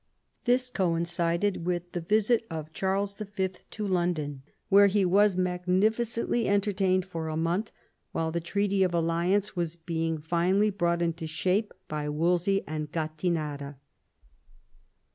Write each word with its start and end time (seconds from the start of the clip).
This 0.45 0.71
coincided 0.71 1.63
with 1.67 1.91
the 1.91 2.01
visit 2.01 2.47
of 2.49 2.73
Charles 2.73 3.13
V. 3.19 3.49
to 3.69 3.87
London, 3.87 4.41
where 4.67 4.87
he 4.87 5.05
was 5.05 5.37
magnificently 5.37 6.49
entertained 6.49 7.05
for 7.05 7.27
a 7.27 7.37
month, 7.37 7.71
while 8.11 8.31
the 8.31 8.41
treaty 8.41 8.81
of 8.81 8.95
alliance 8.95 9.55
was 9.55 9.75
being 9.75 10.17
finally 10.17 10.71
brought 10.71 11.03
into 11.03 11.27
shape 11.27 11.71
by 11.87 12.09
Wolsey 12.09 12.63
and 12.67 12.91
Gattinara. 12.91 13.75